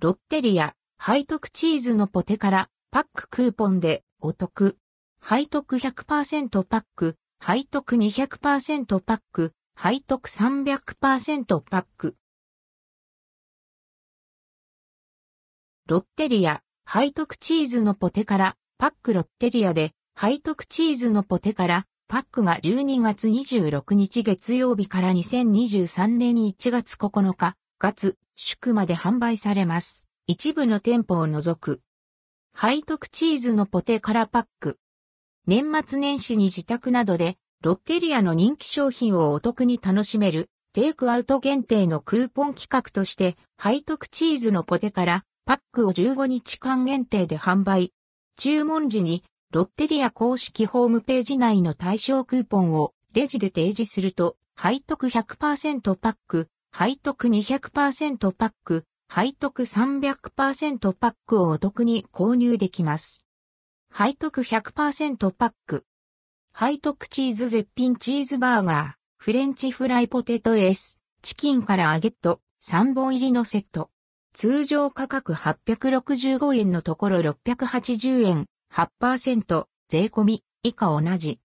[0.00, 0.74] ロッテリア、
[1.04, 4.78] 背徳チーズのポテカラパッククーポンでお得。
[5.20, 12.14] 背徳100%パック、背徳200%パック、背徳300%パック。
[15.88, 30.08] ロッテリア、背徳チーズのポテカラパックロッテリアで背徳チーズのポテカラパックが12月26日月曜日から2023年1月9日、月、祝まで販売されます。
[30.26, 31.80] 一部の店舗を除く。
[32.52, 34.78] 背徳チーズのポテカラパック。
[35.46, 47.92] 年末年始に自宅などでロッテリアの人気商品をお得に楽しめるテイクアウト限定のクーポン企画として背徳チーズのポテカラパックを15日間限定で販売。
[48.36, 63.24] 注文時にロッテリア公式ホームページ内の対象クーポンをレジで提示すると背徳100%パック、背徳200%パック、背徳300%パックをお得に購入できます。
[63.92, 65.84] 背徳100%パック。
[66.58, 73.90] 背徳チーズ絶品チーズバーガー、フレンチフライポテトエース、チキンからアゲット、3本入りのセット。
[74.34, 81.40] 通常価格865円のところ680円、8%、税込み、以下同じ。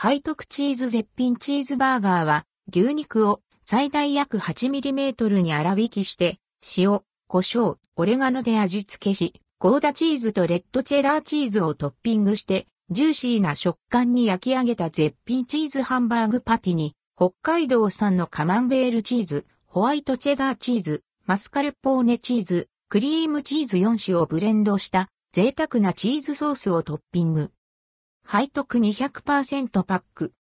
[0.00, 6.38] 背徳チーズ絶品チーズバーガーは、牛肉を最大約 8mm に粗挽きして、
[6.76, 27.52] 塩、胡椒、オレガノで味付けし、ゴーダチーズとレッドチェダーチーズをトッピングして、ジューシーな食感に焼き上げた絶品チーズハンバーグパティに、北海道産のカマンベールチーズ、ホワイトチェダーチーズ、マスカルポーネチーズ、クリームチーズ4種をブレンドした贅沢なチーズソースをトッピング。
[28.30, 30.32] 背徳200%パック。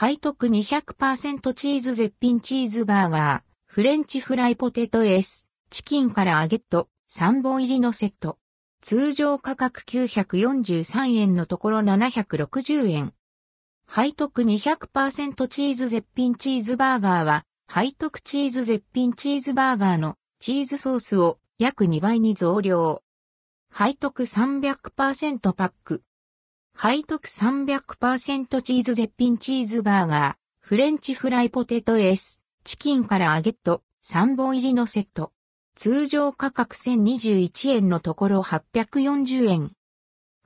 [0.00, 8.38] 背徳200%チーズ絶品チーズバーガー、フレンチフライポテトエース、チキンからアゲット、3本入りのセット。
[8.80, 13.12] 通常価格943円のところ760円。
[13.92, 23.02] 背徳200%チーズ絶品チーズバーガーは、背徳チーズ絶品チーズバーガーのチーズソースを約2倍に増量。
[23.76, 26.04] 背徳300%パック。
[26.80, 35.32] 背徳300%チーズ絶品チーズバーガー、フレンチフライポテトエース、チキンからアゲット、3本入りのセット。
[35.74, 39.72] 通常価格1021円のところ840円。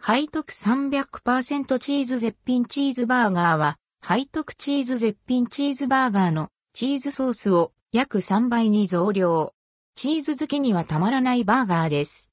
[0.01, 9.53] 背徳300%チーズ絶品チーズバーガーは、背徳チーズ絶品チーズバーガーのチーズソースを約3倍に増量。
[9.97, 12.31] チーズ好きにはたまらないバーガーです。